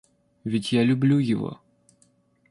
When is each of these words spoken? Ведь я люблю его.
Ведь 0.45 0.71
я 0.71 0.81
люблю 0.83 1.19
его. 1.19 1.59